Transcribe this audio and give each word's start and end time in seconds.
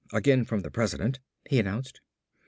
"Again 0.11 0.45
from 0.45 0.61
the 0.61 0.71
President," 0.71 1.19
he 1.47 1.59
announced. 1.59 2.01